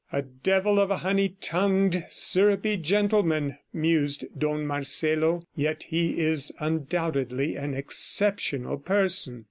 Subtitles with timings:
[0.11, 5.43] "A devil of a honey tongued, syrupy gentleman!" mused Don Marcelo.
[5.53, 9.39] "Yet he is undoubtedly an exceptional person!"